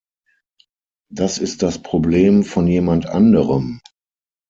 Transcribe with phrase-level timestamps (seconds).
[1.11, 3.81] Das ist das Problem von jemand anderem.